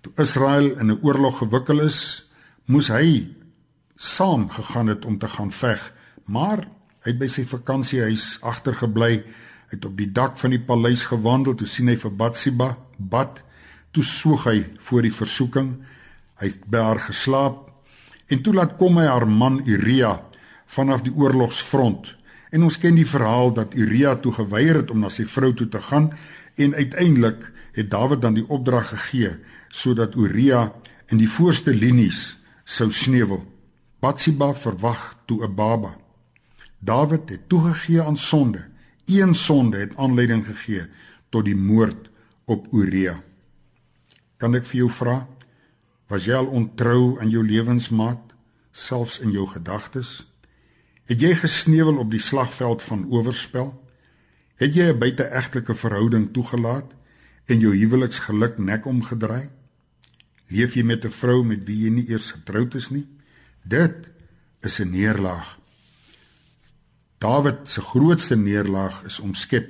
Toe 0.00 0.12
Israel 0.18 0.78
in 0.78 0.90
'n 0.90 1.00
oorlog 1.02 1.38
gewikkel 1.38 1.80
is, 1.80 2.28
moes 2.66 2.88
hy 2.88 3.28
saam 3.96 4.48
gegaan 4.50 4.86
het 4.86 5.04
om 5.04 5.18
te 5.18 5.28
gaan 5.28 5.52
veg, 5.52 5.92
maar 6.24 6.58
hy 7.04 7.12
het 7.12 7.18
by 7.18 7.28
sy 7.28 7.44
vakansiehuis 7.44 8.38
agtergebly. 8.42 9.24
Hy 9.66 9.74
het 9.74 9.84
op 9.84 9.96
die 9.98 10.12
dak 10.12 10.36
van 10.38 10.52
die 10.54 10.62
paleis 10.62 11.04
gewandel, 11.10 11.56
toe 11.58 11.66
sien 11.66 11.88
hy 11.90 11.96
vir 11.98 12.12
Batsiba 12.14 12.76
bad, 12.96 13.42
toe 13.90 14.04
soeg 14.04 14.46
hy 14.46 14.58
voor 14.78 15.02
die 15.02 15.14
versoeking. 15.14 15.72
Hy 16.38 16.52
het 16.52 16.66
by 16.70 16.84
haar 16.84 17.00
geslaap 17.08 17.64
en 18.26 18.42
toe 18.42 18.52
laat 18.54 18.74
kom 18.78 18.98
hy 18.98 19.06
haar 19.06 19.26
man 19.30 19.60
Uria 19.64 20.16
vanaf 20.66 21.04
die 21.06 21.14
oorlogsfront. 21.14 22.10
En 22.50 22.66
ons 22.66 22.78
ken 22.82 22.98
die 22.98 23.06
verhaal 23.06 23.52
dat 23.54 23.74
Uria 23.74 24.16
toe 24.22 24.32
geweier 24.34 24.82
het 24.82 24.90
om 24.90 25.02
na 25.02 25.10
sy 25.10 25.26
vrou 25.30 25.52
toe 25.54 25.68
te 25.70 25.80
gaan 25.82 26.10
en 26.56 26.74
uiteindelik 26.74 27.44
het 27.76 27.90
Dawid 27.90 28.22
dan 28.22 28.34
die 28.38 28.46
opdrag 28.48 28.90
gegee 28.94 29.36
sodat 29.70 30.16
Uria 30.16 30.70
in 31.12 31.20
die 31.20 31.30
voorste 31.30 31.74
linies 31.74 32.36
sou 32.64 32.90
sneuwel. 32.90 33.44
Batsiba 34.02 34.52
verwag 34.54 35.16
toe 35.26 35.44
'n 35.44 35.54
baba. 35.54 35.96
Dawid 36.78 37.28
het 37.28 37.48
toegegee 37.48 38.02
aan 38.02 38.16
sonde. 38.16 38.68
Een 39.06 39.34
sonde 39.34 39.78
het 39.78 39.96
aanleiding 39.96 40.46
gegee 40.46 40.88
tot 41.30 41.44
die 41.46 41.56
moord 41.56 42.08
op 42.44 42.66
Uria. 42.74 43.20
Kan 44.36 44.58
ek 44.58 44.66
vir 44.66 44.80
jou 44.80 44.88
vra, 44.90 45.20
was 46.10 46.26
jy 46.26 46.34
al 46.34 46.48
ontrou 46.50 47.14
aan 47.22 47.30
jou 47.30 47.44
lewensmaat, 47.46 48.34
selfs 48.74 49.20
in 49.22 49.30
jou 49.30 49.46
gedagtes? 49.46 50.24
Het 51.06 51.22
jy 51.22 51.34
gesneuwel 51.38 52.00
op 52.02 52.10
die 52.10 52.22
slagveld 52.22 52.82
van 52.82 53.06
oorspel? 53.06 53.70
Het 54.58 54.74
jy 54.74 54.86
'n 54.90 54.98
buiteegtelike 54.98 55.74
verhouding 55.74 56.32
toegelaat 56.32 56.90
en 57.46 57.60
jou 57.60 57.74
huweliksgeluk 57.76 58.58
nek 58.58 58.86
omgedraai? 58.86 59.50
Leef 60.48 60.74
jy 60.74 60.82
met 60.82 61.04
'n 61.04 61.10
vrou 61.10 61.44
met 61.44 61.64
wie 61.64 61.84
jy 61.84 61.90
nie 61.90 62.08
eers 62.10 62.30
getroud 62.30 62.74
is 62.74 62.90
nie? 62.90 63.06
Dit 63.62 64.10
is 64.62 64.80
'n 64.80 64.90
neerlaag. 64.90 65.58
Dawid 67.18 67.68
se 67.68 67.80
grootste 67.80 68.36
neerlaag 68.36 69.02
is 69.08 69.18
omskep 69.20 69.68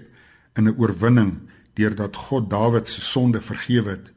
in 0.55 0.69
'n 0.69 0.77
oorwinning 0.79 1.49
deurdat 1.75 2.17
God 2.17 2.51
Dawid 2.51 2.89
se 2.89 3.01
sonde 3.01 3.41
vergewe 3.41 3.91
het. 3.91 4.11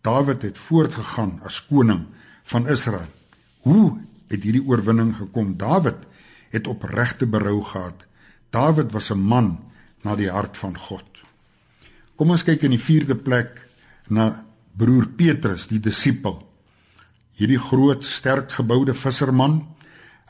Dawid 0.00 0.42
het 0.42 0.58
voortgegaan 0.58 1.40
as 1.42 1.66
koning 1.66 2.06
van 2.42 2.68
Israel. 2.68 3.08
Hoe 3.60 4.00
het 4.26 4.42
hierdie 4.42 4.66
oorwinning 4.66 5.16
gekom? 5.16 5.56
Dawid 5.56 5.96
het 6.50 6.66
opregte 6.66 7.26
berou 7.26 7.62
gehad. 7.62 8.06
Dawid 8.50 8.92
was 8.92 9.10
'n 9.10 9.18
man 9.18 9.58
na 10.02 10.16
die 10.16 10.30
hart 10.30 10.56
van 10.56 10.78
God. 10.78 11.04
Kom 12.14 12.30
ons 12.30 12.44
kyk 12.44 12.62
in 12.62 12.70
die 12.70 12.82
4de 12.82 13.16
plek 13.16 13.68
na 14.08 14.44
broer 14.76 15.06
Petrus, 15.06 15.66
die 15.66 15.80
disipel. 15.80 16.42
Hierdie 17.32 17.58
groot, 17.58 18.04
sterk 18.04 18.52
geboude 18.52 18.94
visserman, 18.94 19.66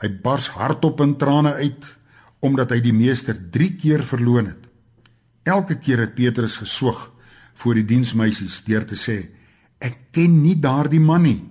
hy 0.01 0.09
bars 0.09 0.47
hardop 0.47 1.01
in 1.01 1.17
trane 1.17 1.53
uit 1.53 1.85
omdat 2.45 2.75
hy 2.75 2.79
die 2.85 2.93
meester 2.93 3.37
3 3.51 3.71
keer 3.81 4.03
verloon 4.05 4.51
het. 4.51 4.61
Elke 5.45 5.77
keer 5.81 6.03
het 6.05 6.15
Petrus 6.17 6.59
gesoog 6.61 7.07
voor 7.57 7.79
die 7.79 7.87
diensmeisies 7.87 8.61
deur 8.67 8.85
te 8.85 8.97
sê: 8.97 9.17
"Ek 9.79 10.11
ken 10.11 10.41
nie 10.41 10.59
daardie 10.59 10.99
man 10.99 11.23
nie." 11.23 11.41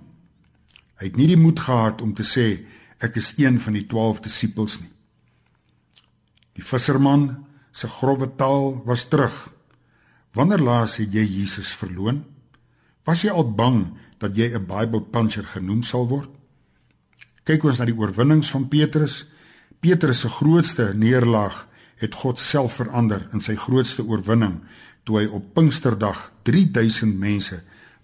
Hy 0.95 1.09
het 1.09 1.17
nie 1.17 1.27
die 1.27 1.39
moed 1.39 1.59
gehad 1.59 2.01
om 2.01 2.13
te 2.13 2.23
sê 2.23 2.65
ek 3.03 3.17
is 3.19 3.33
een 3.37 3.59
van 3.59 3.73
die 3.73 3.87
12 3.87 4.21
disippels 4.23 4.79
nie. 4.79 4.91
Die 6.55 6.63
visserman 6.63 7.45
se 7.75 7.87
grouwe 7.87 8.29
taal 8.39 8.81
was 8.85 9.07
terug. 9.11 9.35
Wanneer 10.33 10.63
laas 10.63 10.97
het 10.97 11.11
jy 11.13 11.23
Jesus 11.23 11.73
verloon? 11.75 12.23
Was 13.05 13.23
jy 13.23 13.31
al 13.31 13.51
bang 13.51 13.97
dat 14.19 14.35
jy 14.35 14.55
'n 14.55 14.65
Bible 14.65 15.01
puncher 15.01 15.43
genoem 15.43 15.83
sal 15.83 16.07
word? 16.07 16.29
Kyk 17.43 17.63
ons 17.63 17.77
na 17.77 17.85
die 17.85 17.97
oorwinnings 17.97 18.49
van 18.49 18.67
Petrus. 18.67 19.25
Petrus 19.85 20.23
se 20.23 20.29
grootste 20.33 20.93
neerlaag 20.97 21.59
het 22.01 22.15
God 22.17 22.39
self 22.41 22.79
verander 22.79 23.27
in 23.37 23.41
sy 23.43 23.53
grootste 23.59 24.01
oorwinning 24.01 24.55
toe 25.05 25.19
hy 25.19 25.25
op 25.29 25.51
Pinksterdag 25.53 26.23
3000 26.47 27.13
mense 27.21 27.59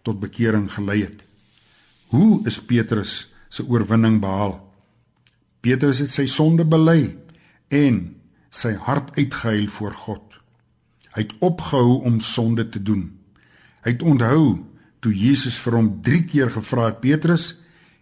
tot 0.05 0.19
bekering 0.21 0.67
gelei 0.69 0.99
het. 1.07 1.23
Hoe 2.13 2.43
is 2.45 2.59
Petrus 2.61 3.31
se 3.49 3.65
oorwinning 3.65 4.19
behaal? 4.21 4.59
Petrus 5.65 6.03
het 6.05 6.13
sy 6.13 6.27
sonde 6.29 6.67
bely 6.69 7.15
en 7.73 8.01
sy 8.53 8.75
hart 8.85 9.15
uitgehuil 9.17 9.65
voor 9.73 9.97
God. 10.05 10.37
Hy 11.15 11.25
het 11.25 11.33
opgehou 11.41 12.03
om 12.05 12.21
sonde 12.21 12.69
te 12.69 12.83
doen. 12.83 13.07
Hy 13.81 13.95
het 13.95 14.05
onthou 14.05 14.59
toe 15.01 15.17
Jesus 15.17 15.57
vir 15.65 15.81
hom 15.81 15.95
3 16.05 16.25
keer 16.29 16.53
gevra 16.53 16.91
het 16.91 17.01
Petrus, 17.01 17.55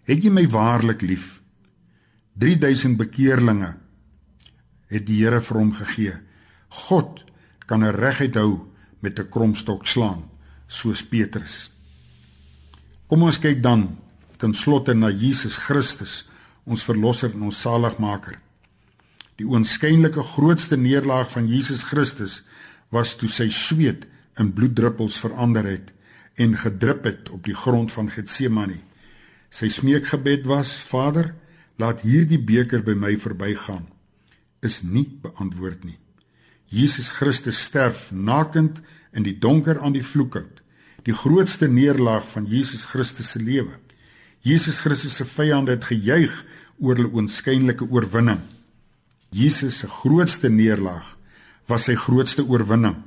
"Het 0.03 0.23
jy 0.23 0.29
my 0.29 0.49
waarlik 0.51 1.01
lief?" 1.01 1.39
3000 2.39 2.97
bekeerlinge 2.97 3.73
het 4.89 5.05
die 5.05 5.19
Here 5.21 5.41
vir 5.43 5.59
hom 5.59 5.73
gegee. 5.75 6.15
God 6.87 7.23
kan 7.67 7.83
'n 7.83 7.95
reguit 7.95 8.35
hou 8.35 8.67
met 9.01 9.19
'n 9.19 9.29
kromstok 9.29 9.87
slaan, 9.87 10.23
soos 10.67 11.03
Petrus. 11.03 11.71
Kom 13.07 13.23
ons 13.23 13.39
kyk 13.39 13.61
dan 13.61 13.97
ten 14.37 14.53
slotte 14.53 14.93
na 14.93 15.09
Jesus 15.09 15.57
Christus, 15.57 16.25
ons 16.63 16.83
verlosser 16.83 17.31
en 17.33 17.41
ons 17.41 17.61
saligmaker. 17.61 18.39
Die 19.35 19.47
oënskynlike 19.47 20.23
grootste 20.23 20.77
neerlaag 20.77 21.31
van 21.31 21.47
Jesus 21.47 21.83
Christus 21.83 22.43
was 22.89 23.15
toe 23.15 23.29
sy 23.29 23.49
sweet 23.49 24.05
in 24.39 24.53
bloeddruppels 24.53 25.19
verander 25.19 25.63
het 25.63 25.93
en 26.35 26.57
gedrup 26.57 27.03
het 27.03 27.29
op 27.29 27.43
die 27.43 27.55
grond 27.55 27.91
van 27.91 28.09
Getsemane. 28.09 28.79
Sy 29.49 29.69
smeekgebed 29.69 30.45
was: 30.45 30.77
Vader, 30.77 31.33
laat 31.79 32.03
hierdie 32.03 32.39
beker 32.39 32.83
by 32.83 32.93
my 32.93 33.15
verbygaan. 33.19 33.87
Is 34.61 34.81
nie 34.83 35.07
beantwoord 35.23 35.85
nie. 35.87 35.97
Jesus 36.69 37.13
Christus 37.15 37.57
sterf 37.63 38.09
nakend 38.11 38.81
in 39.15 39.23
die 39.25 39.37
donker 39.39 39.79
aan 39.79 39.95
die 39.95 40.05
vloekhout. 40.05 40.59
Die 41.07 41.15
grootste 41.15 41.69
neerlaag 41.71 42.27
van 42.29 42.45
Jesus 42.45 42.85
Christus 42.85 43.31
se 43.33 43.39
lewe. 43.41 43.79
Jesus 44.45 44.83
Christus 44.83 45.15
se 45.17 45.25
vyande 45.25 45.73
het 45.77 45.87
gejuig 45.89 46.33
oor 46.79 46.99
hulle 46.99 47.11
oënskynlike 47.15 47.87
oorwinning. 47.89 48.41
Jesus 49.35 49.81
se 49.81 49.87
grootste 49.89 50.51
neerlaag 50.51 51.15
was 51.69 51.87
sy 51.87 51.95
grootste 51.97 52.45
oorwinning. 52.45 52.97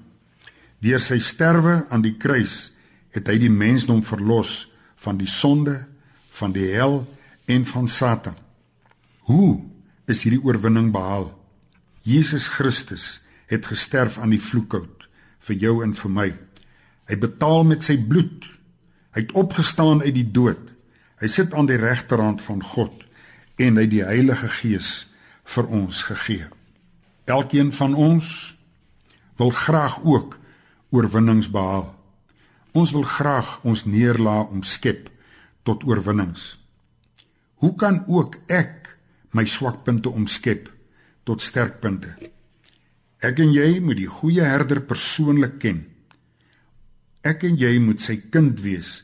Deur 0.82 1.02
sy 1.02 1.20
sterwe 1.22 1.82
aan 1.92 2.02
die 2.02 2.16
kruis 2.18 2.72
het 3.14 3.28
hy 3.28 3.36
die 3.42 3.52
mensdom 3.52 4.02
verlos 4.02 4.66
van 5.02 5.18
die 5.20 5.30
sonde, 5.30 5.82
van 6.32 6.54
die 6.54 6.72
hel 6.72 7.02
en 7.50 7.66
van 7.68 7.88
Satan. 7.90 8.38
Hoe 9.28 9.60
is 10.10 10.24
hierdie 10.24 10.42
oorwinning 10.42 10.90
behaal? 10.94 11.30
Jesus 12.02 12.48
Christus 12.50 13.20
het 13.46 13.68
gesterf 13.70 14.18
aan 14.18 14.32
die 14.34 14.42
vloekhout 14.42 15.06
vir 15.46 15.58
jou 15.58 15.74
en 15.84 15.94
vir 15.94 16.10
my. 16.10 16.28
Hy 17.10 17.18
betaal 17.22 17.62
met 17.68 17.86
sy 17.86 17.98
bloed. 17.98 18.46
Hy 19.14 19.26
het 19.26 19.34
opgestaan 19.38 20.02
uit 20.02 20.14
die 20.16 20.26
dood. 20.26 20.72
Hy 21.22 21.30
sit 21.30 21.54
aan 21.54 21.68
die 21.70 21.78
regterhand 21.78 22.42
van 22.42 22.62
God 22.64 23.04
en 23.62 23.78
hy 23.78 23.86
die 23.86 24.02
Heilige 24.02 24.48
Gees 24.58 24.90
vir 25.54 25.68
ons 25.70 26.02
gegee. 26.08 26.48
Elkeen 27.30 27.70
van 27.76 27.94
ons 27.94 28.56
wil 29.38 29.52
graag 29.54 30.00
ook 30.02 30.38
oorwinnings 30.90 31.50
behaal. 31.52 31.92
Ons 32.74 32.90
wil 32.96 33.06
graag 33.06 33.60
ons 33.68 33.84
neerlaat 33.84 34.50
omskep 34.50 35.10
tot 35.62 35.84
oorwinnings. 35.86 36.56
Hoe 37.62 37.74
kan 37.78 38.02
ook 38.08 38.40
ek 38.50 38.81
my 39.36 39.44
swakpunte 39.48 40.12
omskep 40.12 40.68
tot 41.28 41.42
sterkpunte? 41.44 42.14
Ek 43.22 43.38
en 43.42 43.52
jy 43.54 43.78
moet 43.80 44.00
die 44.00 44.10
goeie 44.10 44.44
herder 44.46 44.82
persoonlik 44.82 45.60
ken. 45.62 45.84
Ek 47.22 47.44
en 47.46 47.58
jy 47.58 47.76
moet 47.82 48.02
sy 48.02 48.18
kind 48.34 48.58
wees. 48.64 49.02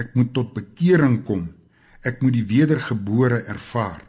Ek 0.00 0.14
moet 0.16 0.32
tot 0.36 0.54
bekering 0.56 1.20
kom. 1.28 1.50
Ek 2.06 2.22
moet 2.24 2.38
die 2.38 2.46
wedergebore 2.48 3.42
ervaar. 3.52 4.00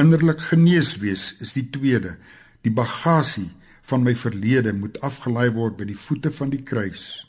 Innerlik 0.00 0.40
genees 0.48 0.96
wees 1.02 1.34
is 1.44 1.52
die 1.54 1.66
tweede. 1.70 2.16
Die 2.64 2.72
bagasie 2.72 3.50
van 3.84 4.02
my 4.06 4.14
verlede 4.16 4.72
moet 4.72 4.96
afgelaai 5.04 5.52
word 5.52 5.76
by 5.78 5.86
die 5.90 5.98
voete 5.98 6.32
van 6.32 6.50
die 6.54 6.62
kruis. 6.64 7.26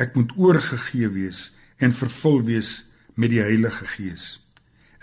Ek 0.00 0.16
moet 0.16 0.32
oorgegee 0.40 1.10
wees 1.12 1.50
en 1.84 1.92
vervul 1.94 2.40
wees 2.48 2.78
met 3.18 3.34
die 3.34 3.42
Heilige 3.42 3.86
Gees. 3.92 4.38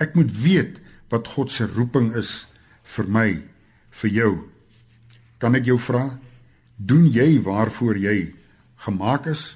Ek 0.02 0.16
moet 0.18 0.34
weet 0.42 0.82
wat 1.10 1.28
God 1.36 1.52
se 1.52 1.68
roeping 1.70 2.14
is 2.18 2.46
vir 2.96 3.08
my, 3.08 3.30
vir 4.02 4.12
jou. 4.12 4.32
Kan 5.42 5.56
ek 5.56 5.68
jou 5.70 5.78
vra, 5.82 6.18
doen 6.78 7.06
jy 7.08 7.40
waarvoor 7.46 7.98
jy 8.00 8.18
gemaak 8.86 9.30
is? 9.32 9.56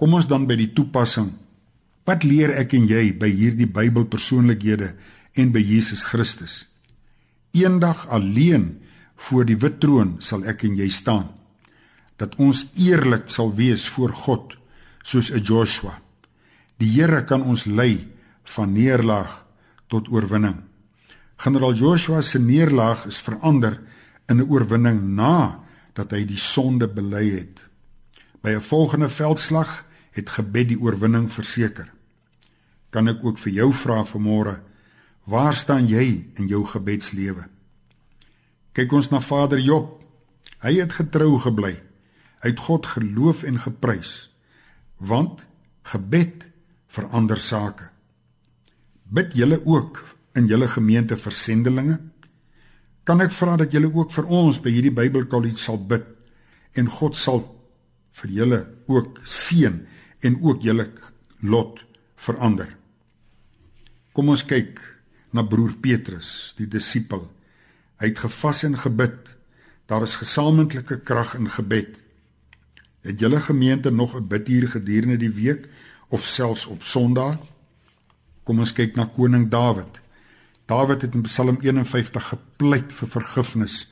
Kom 0.00 0.14
ons 0.16 0.28
dan 0.28 0.46
by 0.48 0.56
die 0.56 0.70
toepassing. 0.72 1.32
Wat 2.08 2.24
leer 2.24 2.54
ek 2.56 2.74
en 2.78 2.86
jy 2.88 3.10
by 3.12 3.28
hierdie 3.28 3.68
Bybelpersoonlikhede 3.68 4.94
en 5.38 5.52
by 5.52 5.60
Jesus 5.60 6.06
Christus? 6.08 6.64
Eendag 7.52 8.06
alleen 8.08 8.80
voor 9.28 9.44
die 9.44 9.58
wit 9.60 9.80
troon 9.82 10.16
sal 10.24 10.46
ek 10.48 10.64
en 10.64 10.78
jy 10.78 10.88
staan 10.94 11.28
dat 12.20 12.36
ons 12.36 12.66
eerlik 12.76 13.30
sal 13.32 13.52
wees 13.56 13.86
voor 13.88 14.12
God 14.12 14.56
soos 15.02 15.30
'n 15.32 15.40
Joshua. 15.40 16.00
Die 16.76 16.88
Here 16.88 17.24
kan 17.24 17.42
ons 17.42 17.64
lei 17.64 18.08
van 18.44 18.72
neerlaag 18.72 19.44
tot 19.90 20.08
oorwinning. 20.08 20.60
Generaal 21.40 21.74
Joshua 21.74 22.20
se 22.22 22.38
neerlaag 22.38 23.06
is 23.10 23.18
verander 23.18 23.80
in 24.28 24.40
'n 24.40 24.48
oorwinning 24.48 25.02
na 25.16 25.60
dat 25.92 26.10
hy 26.10 26.24
die 26.24 26.38
sonde 26.38 26.88
bely 26.88 27.30
het. 27.30 27.66
By 28.42 28.50
'n 28.50 28.60
volgende 28.60 29.08
veldslag 29.08 29.84
het 30.10 30.30
gebed 30.30 30.68
die 30.68 30.80
oorwinning 30.80 31.32
verseker. 31.32 31.92
Kan 32.90 33.08
ek 33.08 33.24
ook 33.24 33.38
vir 33.38 33.52
jou 33.52 33.72
vra 33.72 34.04
vanmôre, 34.04 34.60
waar 35.24 35.54
staan 35.54 35.86
jy 35.86 36.26
in 36.34 36.46
jou 36.46 36.64
gebedslewe? 36.64 37.48
Kyk 38.72 38.92
ons 38.92 39.10
na 39.10 39.20
Vader 39.20 39.58
Job. 39.58 40.02
Hy 40.58 40.74
het 40.78 40.92
getrou 40.92 41.38
gebly. 41.38 41.82
Hy 42.42 42.48
het 42.48 42.58
God 42.58 42.86
geloof 42.86 43.42
en 43.42 43.58
geprys. 43.58 44.30
Want 44.96 45.46
gebed 45.82 46.46
verander 46.86 47.38
sake. 47.38 47.90
Bid 49.10 49.34
julle 49.34 49.58
ook 49.66 49.98
in 50.38 50.46
julle 50.46 50.68
gemeente 50.70 51.16
versendelinge? 51.18 51.98
Kan 53.02 53.22
ek 53.24 53.32
vra 53.34 53.56
dat 53.58 53.72
julle 53.74 53.90
ook 53.90 54.12
vir 54.14 54.28
ons 54.30 54.60
by 54.62 54.70
hierdie 54.70 54.94
Bybelkollege 54.94 55.58
sal 55.58 55.80
bid 55.82 56.06
en 56.78 56.86
God 56.86 57.18
sal 57.18 57.42
vir 58.20 58.34
julle 58.36 58.60
ook 58.86 59.18
seën 59.26 59.80
en 60.22 60.38
ook 60.38 60.62
julle 60.62 60.86
lot 61.42 61.82
verander. 62.20 62.70
Kom 64.14 64.30
ons 64.30 64.46
kyk 64.46 64.78
na 65.34 65.42
broer 65.42 65.74
Petrus, 65.82 66.54
die 66.58 66.68
disipel. 66.70 67.24
Hy 67.98 68.12
het 68.12 68.22
gevas 68.22 68.62
en 68.66 68.78
gebid. 68.78 69.34
Daar 69.90 70.06
is 70.06 70.20
gesamentlike 70.22 71.00
krag 71.02 71.34
in 71.38 71.50
gebed. 71.50 71.96
Het 73.02 73.22
julle 73.26 73.40
gemeente 73.40 73.90
nog 73.90 74.14
'n 74.14 74.28
biduur 74.28 74.68
gedurende 74.68 75.16
die 75.16 75.34
week 75.34 75.68
of 76.08 76.24
selfs 76.24 76.66
op 76.66 76.82
Sondag? 76.82 77.38
Kom 78.50 78.64
ons 78.64 78.72
kyk 78.74 78.96
na 78.98 79.04
koning 79.06 79.44
Dawid. 79.46 80.00
Dawid 80.66 81.04
het 81.04 81.12
in 81.14 81.22
Psalm 81.22 81.60
51 81.62 82.24
gepleit 82.32 82.90
vir 82.98 83.10
vergifnis 83.12 83.84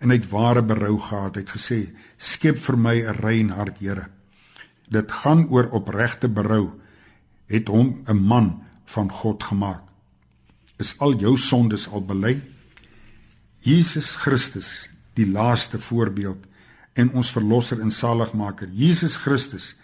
en 0.00 0.08
hy 0.08 0.16
het 0.16 0.28
ware 0.30 0.62
berou 0.64 0.94
gehad. 0.96 1.36
Hy 1.36 1.42
het 1.42 1.52
gesê: 1.52 1.78
"Skep 2.16 2.56
vir 2.56 2.78
my 2.80 2.94
'n 2.96 3.16
rein 3.20 3.50
hart, 3.50 3.76
Here." 3.78 4.08
Dit 4.88 5.12
gaan 5.12 5.44
oor 5.50 5.68
opregte 5.68 6.28
berou. 6.28 6.72
Het 7.46 7.68
hom 7.68 8.04
'n 8.08 8.16
man 8.16 8.64
van 8.86 9.12
God 9.12 9.44
gemaak. 9.44 9.82
Is 10.78 10.94
al 10.98 11.20
jou 11.20 11.36
sondes 11.36 11.86
al 11.88 12.00
bely? 12.00 12.42
Jesus 13.58 14.16
Christus, 14.16 14.88
die 15.12 15.30
laaste 15.30 15.78
voorbeeld 15.78 16.46
en 16.94 17.12
ons 17.12 17.30
verlosser 17.30 17.80
en 17.80 17.90
saligmaker. 17.90 18.68
Jesus 18.72 19.16
Christus 19.16 19.76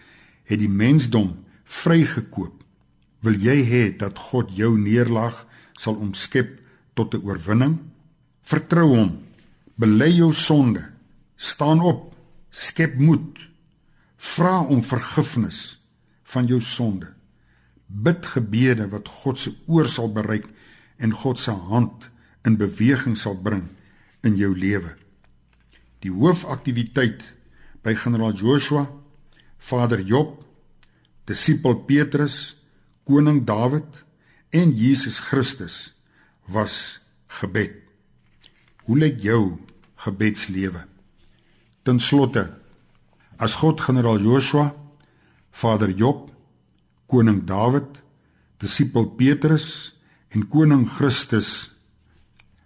het 0.44 0.58
die 0.58 0.70
mensdom 0.70 1.44
vrygekoop. 1.64 2.61
Wil 3.22 3.38
jy 3.38 3.58
hê 3.62 3.82
dat 3.94 4.18
God 4.18 4.50
jou 4.58 4.74
neerlag 4.78 5.44
sal 5.78 5.94
omskep 5.94 6.58
tot 6.94 7.14
'n 7.14 7.22
oorwinning? 7.22 7.78
Vertrou 8.42 8.88
hom. 8.96 9.22
Bely 9.78 10.10
jou 10.10 10.32
sonde. 10.32 10.82
Staan 11.36 11.80
op. 11.80 12.14
Skep 12.50 12.98
moed. 12.98 13.38
Vra 14.16 14.60
om 14.60 14.82
vergifnis 14.82 15.78
van 16.22 16.46
jou 16.46 16.60
sonde. 16.60 17.14
Bid 17.86 18.26
gebede 18.26 18.88
wat 18.88 19.08
God 19.08 19.38
se 19.38 19.52
oor 19.66 19.88
sal 19.88 20.12
bereik 20.12 20.46
en 20.96 21.12
God 21.12 21.38
se 21.38 21.50
hand 21.50 22.10
in 22.44 22.56
beweging 22.56 23.16
sal 23.18 23.36
bring 23.36 23.68
in 24.22 24.36
jou 24.36 24.58
lewe. 24.58 24.96
Die 26.02 26.10
hoofaktiwiteit 26.10 27.22
by 27.82 27.94
generaal 27.94 28.32
Joshua, 28.32 28.86
Vader 29.58 30.00
Job, 30.00 30.44
disipel 31.24 31.76
Petrus, 31.86 32.56
koning 33.08 33.44
Dawid 33.44 34.04
en 34.50 34.72
Jesus 34.76 35.18
Christus 35.18 35.94
was 36.46 37.00
gebed. 37.26 37.74
Hoe 38.84 38.98
lyk 38.98 39.20
jou 39.22 39.58
gebedslewe? 40.04 40.84
Ten 41.82 41.98
slotte, 42.00 42.46
as 43.38 43.56
God 43.58 43.80
generaal 43.80 44.20
Joshua, 44.22 44.70
Vader 45.50 45.90
Job, 45.90 46.30
koning 47.06 47.42
Dawid, 47.46 47.98
disipel 48.62 49.08
Petrus 49.18 49.92
en 50.30 50.46
koning 50.48 50.86
Christus 50.86 51.72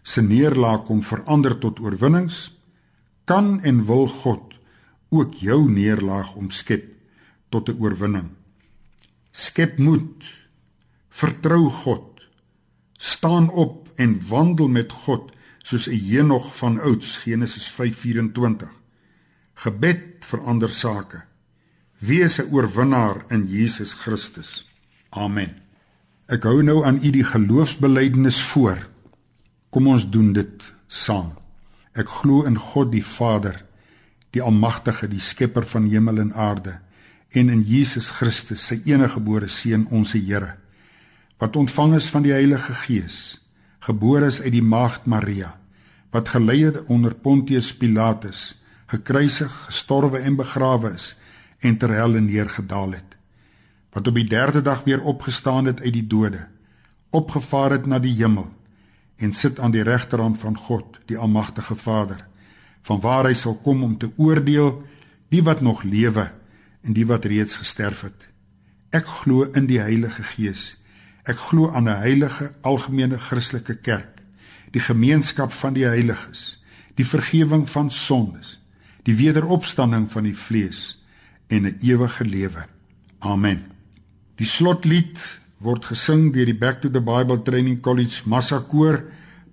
se 0.06 0.22
neerlaag 0.22 0.84
kom 0.86 1.02
verander 1.02 1.56
tot 1.58 1.80
oorwinnings, 1.82 2.52
kan 3.26 3.56
en 3.66 3.82
wil 3.88 4.06
God 4.22 4.54
ook 5.10 5.34
jou 5.42 5.64
neerlaag 5.70 6.34
omskep 6.38 6.84
tot 7.50 7.68
'n 7.68 7.80
oorwinning. 7.80 8.35
Skep 9.36 9.76
moed. 9.78 10.24
Vertrou 11.12 11.68
God. 11.68 12.22
Staan 12.96 13.50
op 13.50 13.90
en 14.00 14.16
wandel 14.28 14.68
met 14.68 14.92
God 14.92 15.32
soos 15.60 15.88
'n 15.88 16.00
Henog 16.08 16.56
van 16.56 16.80
ouds 16.80 17.16
Genesis 17.16 17.68
5:24. 17.68 18.72
Gebed 19.54 20.00
verander 20.20 20.70
sake. 20.70 21.24
Wees 21.98 22.38
'n 22.38 22.48
oorwinnaar 22.50 23.24
in 23.28 23.46
Jesus 23.46 23.92
Christus. 23.92 24.66
Amen. 25.10 25.62
Ek 26.26 26.42
hou 26.42 26.62
nou 26.62 26.84
aan 26.84 26.98
u 27.02 27.10
die 27.10 27.24
geloofsbelijdenis 27.24 28.42
voor. 28.42 28.88
Kom 29.70 29.86
ons 29.86 30.10
doen 30.10 30.32
dit 30.32 30.74
saam. 30.86 31.32
Ek 31.92 32.08
glo 32.08 32.42
in 32.42 32.56
God 32.58 32.92
die 32.92 33.04
Vader, 33.04 33.64
die 34.30 34.42
almagtige, 34.42 35.08
die 35.08 35.20
skepper 35.20 35.66
van 35.66 35.84
hemel 35.84 36.18
en 36.18 36.34
aarde 36.34 36.85
en 37.36 37.50
in 37.52 37.62
Jesus 37.68 38.08
Christus, 38.16 38.62
sy 38.64 38.78
eniggebore 38.88 39.50
seun, 39.52 39.84
ons 39.92 40.14
Here, 40.16 40.54
wat 41.36 41.56
ontvang 41.60 41.98
is 41.98 42.08
van 42.08 42.24
die 42.24 42.32
Heilige 42.32 42.72
Gees, 42.86 43.18
gebore 43.84 44.30
is 44.30 44.40
uit 44.40 44.54
die 44.54 44.64
maagd 44.64 45.04
Maria, 45.04 45.52
wat 46.14 46.32
gelei 46.32 46.62
het 46.64 46.78
onder 46.88 47.12
Pontius 47.12 47.74
Pilatus, 47.76 48.54
gekruisig, 48.88 49.52
gestorwe 49.66 50.22
en 50.24 50.38
begrawe 50.38 50.94
is 50.96 51.12
en 51.60 51.76
ter 51.76 51.92
hel 51.92 52.16
neergedaal 52.24 52.96
het, 52.96 53.16
wat 53.92 54.08
op 54.08 54.16
die 54.16 54.28
3de 54.32 54.64
dag 54.64 54.86
weer 54.88 55.04
opgestaan 55.04 55.68
het 55.68 55.82
uit 55.84 55.92
die 55.92 56.06
dode, 56.06 56.46
opgevaar 57.12 57.76
het 57.76 57.86
na 57.86 58.00
die 58.00 58.14
hemel 58.16 58.48
en 59.20 59.32
sit 59.32 59.60
aan 59.60 59.72
die 59.76 59.84
regterhand 59.84 60.40
van 60.40 60.56
God, 60.56 60.96
die 61.08 61.18
almagtige 61.20 61.76
Vader, 61.76 62.24
vanwaar 62.86 63.28
hy 63.28 63.36
sal 63.36 63.60
kom 63.60 63.84
om 63.84 63.96
te 64.00 64.08
oordeel 64.16 64.72
die 65.32 65.44
wat 65.44 65.60
nog 65.60 65.84
lewe 65.84 66.30
en 66.86 66.94
die 66.94 67.06
wat 67.06 67.26
reeds 67.26 67.58
gesterf 67.60 68.04
het. 68.06 68.28
Ek 68.94 69.08
glo 69.22 69.46
in 69.58 69.66
die 69.66 69.80
Heilige 69.82 70.22
Gees. 70.22 70.76
Ek 71.26 71.38
glo 71.50 71.72
aan 71.74 71.88
'n 71.88 72.02
heilige 72.06 72.54
algemene 72.62 73.18
Christelike 73.18 73.76
kerk, 73.76 74.22
die 74.70 74.80
gemeenskap 74.80 75.52
van 75.52 75.74
die 75.74 75.86
heiliges, 75.86 76.62
die 76.94 77.04
vergifnis 77.04 77.70
van 77.70 77.90
sondes, 77.90 78.60
die 79.02 79.14
wederopstanding 79.14 80.12
van 80.12 80.24
die 80.24 80.36
vlees 80.36 81.02
en 81.48 81.66
'n 81.66 81.78
ewige 81.82 82.24
lewe. 82.24 82.66
Amen. 83.18 83.64
Die 84.36 84.46
slotlied 84.46 85.18
word 85.58 85.84
gesing 85.84 86.32
deur 86.32 86.46
die 86.46 86.58
Back 86.58 86.82
to 86.82 86.88
the 86.88 87.00
Bible 87.00 87.42
Training 87.42 87.80
College 87.80 88.22
Massakoor, 88.24 89.02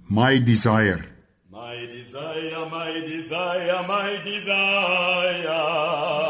My 0.09 0.43
Desire. 0.43 1.01
My 1.51 1.87
desire, 1.87 2.69
my 2.69 3.01
desire, 3.07 3.87
my 3.87 4.21
desire. 4.23 6.22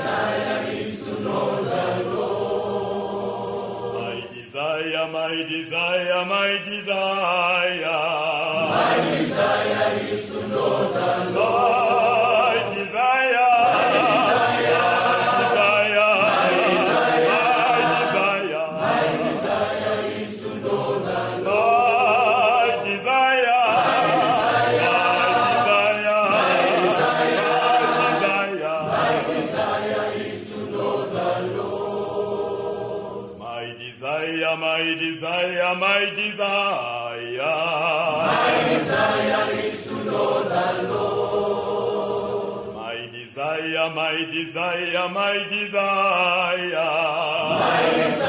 Desire 0.00 0.64
is 0.72 1.02
to 1.02 1.20
know 1.20 1.62
the 1.62 2.10
Lord. 2.14 3.94
My 4.00 4.16
desire, 4.32 5.04
my 5.12 5.34
desire, 5.46 6.24
my 6.24 6.58
desire. 6.64 8.00
My 8.70 8.96
desire 9.18 9.99
desire, 44.30 45.08
my 45.08 45.46
desire, 45.50 46.70
my 47.60 47.92
desire. 47.96 48.19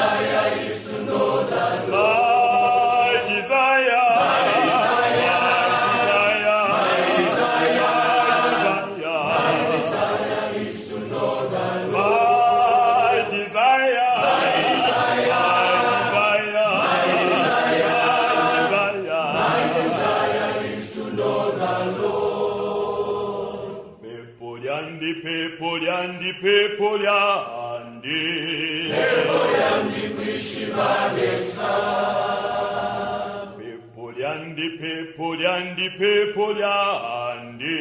pepo 36.02 36.46
lyandi 36.58 37.78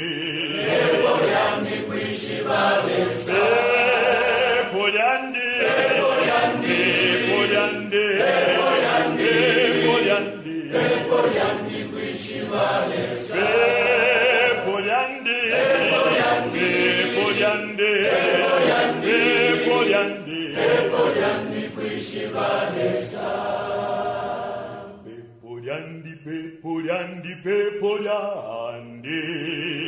pepo 0.67 1.13
lyandi 1.25 1.75
kuishi 1.89 2.37
bale 2.49 3.00
bepoyandi 27.45 29.21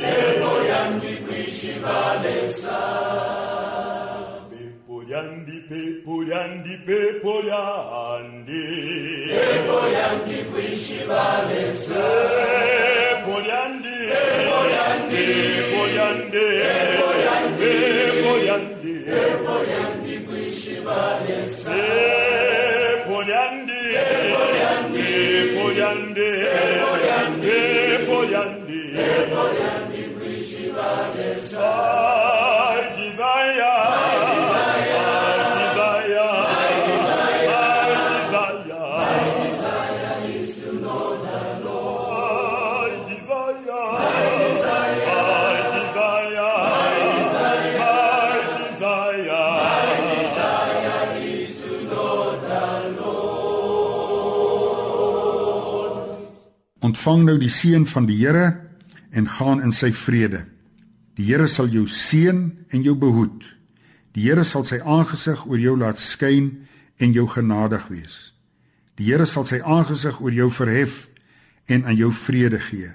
bepoyandi 0.03 1.13
kwishivalesa 1.27 2.79
bepoyandi 4.51 5.57
bepoyandi 5.71 6.75
bepoyandi 6.87 8.63
bepoyandi 9.33 10.39
kwishivalesa 10.53 12.05
bepoyandi 12.37 13.97
bepoyandi 14.11 15.25
bepoyandi 15.57 16.47
Ontvang 56.93 57.23
nou 57.25 57.39
die 57.41 57.49
seën 57.49 57.87
van 57.89 58.05
die 58.05 58.19
Here 58.21 58.51
en 59.17 59.29
gaan 59.39 59.63
in 59.65 59.73
sy 59.73 59.95
vrede. 59.97 60.43
Die 61.17 61.25
Here 61.31 61.47
sal 61.49 61.71
jou 61.73 61.87
seën 61.89 62.43
en 62.69 62.85
jou 62.85 62.93
behoed. 63.01 63.47
Die 64.13 64.27
Here 64.27 64.45
sal 64.45 64.67
sy 64.69 64.77
aangesig 64.85 65.47
oor 65.49 65.61
jou 65.61 65.73
laat 65.81 66.01
skyn 66.01 66.51
en 67.01 67.15
jou 67.17 67.25
genadig 67.33 67.87
wees. 67.89 68.19
Die 69.01 69.09
Here 69.09 69.25
sal 69.25 69.49
sy 69.49 69.63
aangesig 69.65 70.21
oor 70.21 70.37
jou 70.37 70.51
verhef 70.53 71.07
en 71.73 71.89
aan 71.89 71.97
jou 71.97 72.13
vrede 72.13 72.61
gee. 72.61 72.93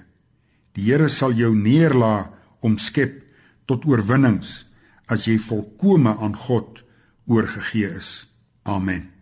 Die 0.78 0.86
Here 0.92 1.10
sal 1.10 1.34
jou 1.34 1.50
neerlaat 1.58 2.30
omskep 2.62 3.18
tot 3.66 3.82
oorwinnings 3.82 4.62
as 5.10 5.26
jy 5.26 5.40
volkome 5.42 6.14
aan 6.14 6.38
God 6.38 6.84
oorgegee 7.26 7.90
is. 7.98 8.28
Amen. 8.62 9.17